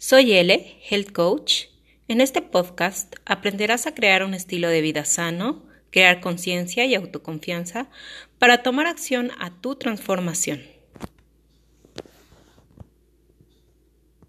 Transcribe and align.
Soy 0.00 0.32
Ele, 0.32 0.76
Health 0.88 1.10
Coach. 1.10 1.64
En 2.06 2.20
este 2.20 2.40
podcast 2.40 3.16
aprenderás 3.24 3.88
a 3.88 3.94
crear 3.94 4.22
un 4.22 4.32
estilo 4.32 4.68
de 4.68 4.80
vida 4.80 5.04
sano, 5.04 5.64
crear 5.90 6.20
conciencia 6.20 6.84
y 6.84 6.94
autoconfianza 6.94 7.88
para 8.38 8.62
tomar 8.62 8.86
acción 8.86 9.32
a 9.40 9.60
tu 9.60 9.74
transformación. 9.74 10.77